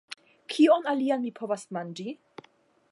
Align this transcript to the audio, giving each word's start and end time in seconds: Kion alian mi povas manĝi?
Kion 0.53 0.89
alian 0.93 1.21
mi 1.27 1.33
povas 1.41 1.67
manĝi? 1.79 2.17